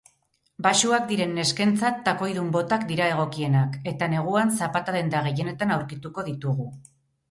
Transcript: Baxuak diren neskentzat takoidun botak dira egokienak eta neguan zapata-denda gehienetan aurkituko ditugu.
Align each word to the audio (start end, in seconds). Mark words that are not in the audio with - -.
Baxuak 0.67 1.03
diren 1.11 1.35
neskentzat 1.39 2.01
takoidun 2.09 2.49
botak 2.57 2.87
dira 2.95 3.11
egokienak 3.15 3.79
eta 3.95 4.11
neguan 4.17 4.57
zapata-denda 4.59 5.27
gehienetan 5.31 5.81
aurkituko 5.81 6.31
ditugu. 6.35 6.73